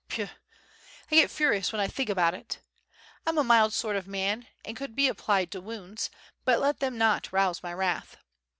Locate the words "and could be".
4.65-5.07